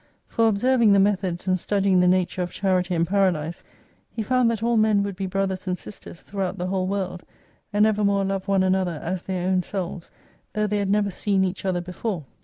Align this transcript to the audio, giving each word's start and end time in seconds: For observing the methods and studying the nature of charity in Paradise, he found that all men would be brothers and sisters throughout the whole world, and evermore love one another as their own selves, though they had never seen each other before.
For 0.25 0.47
observing 0.47 0.93
the 0.93 0.99
methods 0.99 1.47
and 1.47 1.59
studying 1.59 1.99
the 1.99 2.07
nature 2.07 2.41
of 2.41 2.51
charity 2.51 2.95
in 2.95 3.05
Paradise, 3.05 3.63
he 4.09 4.23
found 4.23 4.49
that 4.49 4.63
all 4.63 4.75
men 4.75 5.03
would 5.03 5.15
be 5.15 5.27
brothers 5.27 5.67
and 5.67 5.77
sisters 5.77 6.23
throughout 6.23 6.57
the 6.57 6.65
whole 6.65 6.87
world, 6.87 7.21
and 7.71 7.85
evermore 7.85 8.25
love 8.25 8.47
one 8.47 8.63
another 8.63 8.99
as 9.03 9.21
their 9.21 9.47
own 9.47 9.61
selves, 9.61 10.09
though 10.53 10.65
they 10.65 10.79
had 10.79 10.89
never 10.89 11.11
seen 11.11 11.43
each 11.45 11.65
other 11.65 11.81
before. 11.81 12.25